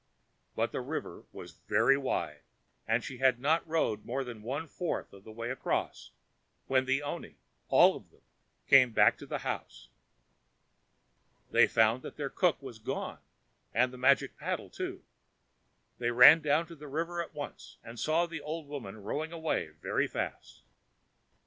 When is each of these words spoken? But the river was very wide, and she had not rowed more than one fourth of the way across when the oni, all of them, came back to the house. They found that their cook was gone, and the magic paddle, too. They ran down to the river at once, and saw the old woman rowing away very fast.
But 0.55 0.71
the 0.71 0.81
river 0.81 1.25
was 1.31 1.59
very 1.67 1.95
wide, 1.95 2.39
and 2.87 3.03
she 3.03 3.19
had 3.19 3.39
not 3.39 3.67
rowed 3.67 4.03
more 4.03 4.23
than 4.23 4.41
one 4.41 4.65
fourth 4.67 5.13
of 5.13 5.23
the 5.23 5.31
way 5.31 5.51
across 5.51 6.09
when 6.65 6.85
the 6.85 7.03
oni, 7.03 7.35
all 7.69 7.95
of 7.95 8.09
them, 8.09 8.23
came 8.67 8.93
back 8.93 9.15
to 9.19 9.27
the 9.27 9.37
house. 9.45 9.89
They 11.51 11.67
found 11.67 12.01
that 12.01 12.17
their 12.17 12.31
cook 12.31 12.59
was 12.63 12.79
gone, 12.79 13.19
and 13.75 13.93
the 13.93 13.97
magic 13.99 14.35
paddle, 14.39 14.71
too. 14.71 15.03
They 15.99 16.09
ran 16.09 16.41
down 16.41 16.65
to 16.69 16.75
the 16.75 16.87
river 16.87 17.21
at 17.21 17.35
once, 17.35 17.77
and 17.83 17.99
saw 17.99 18.25
the 18.25 18.41
old 18.41 18.67
woman 18.67 19.03
rowing 19.03 19.31
away 19.31 19.67
very 19.67 20.07
fast. 20.07 20.63